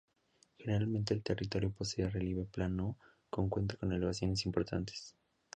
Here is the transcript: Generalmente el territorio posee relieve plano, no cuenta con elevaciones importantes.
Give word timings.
Generalmente 0.57 1.13
el 1.13 1.21
territorio 1.21 1.69
posee 1.71 2.09
relieve 2.09 2.45
plano, 2.45 2.97
no 3.37 3.49
cuenta 3.49 3.75
con 3.77 3.93
elevaciones 3.93 4.47
importantes. 4.47 5.13